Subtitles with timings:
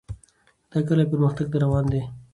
[0.71, 2.01] دا کلی پرمختګ ته روان دی.